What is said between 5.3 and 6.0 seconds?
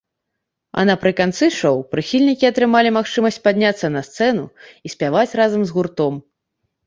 разам з